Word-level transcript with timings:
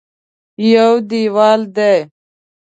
یو 0.71 0.91
دېوال 1.09 1.61
دی. 1.75 1.95